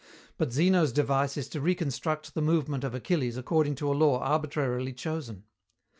But 0.39 0.51
Zeno's 0.51 0.91
device 0.91 1.37
is 1.37 1.47
to 1.49 1.61
reconstruct 1.61 2.33
the 2.33 2.41
movement 2.41 2.83
of 2.83 2.95
Achilles 2.95 3.37
according 3.37 3.75
to 3.75 3.91
a 3.93 3.93
law 3.93 4.17
arbitrarily 4.19 4.93
chosen. 4.93 5.43